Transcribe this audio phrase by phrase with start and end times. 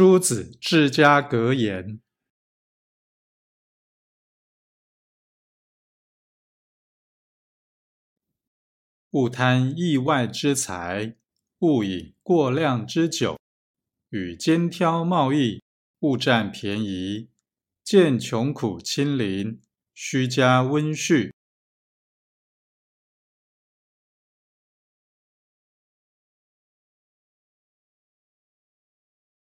[0.00, 2.00] 朱子治家格言：
[9.10, 11.18] 勿贪意外之财，
[11.58, 13.38] 勿饮过量之酒，
[14.08, 15.62] 与肩挑贸易，
[15.98, 17.28] 勿占便宜；
[17.84, 19.60] 见穷苦亲邻，
[19.92, 21.30] 须加温煦。